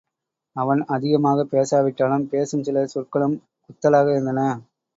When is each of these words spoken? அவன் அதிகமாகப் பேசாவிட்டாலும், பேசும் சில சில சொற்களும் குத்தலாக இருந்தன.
அவன் 0.55 0.85
அதிகமாகப் 0.87 1.51
பேசாவிட்டாலும், 1.51 2.25
பேசும் 2.27 2.63
சில 2.63 2.85
சில 2.85 2.87
சொற்களும் 2.87 3.37
குத்தலாக 3.65 4.11
இருந்தன. 4.11 4.49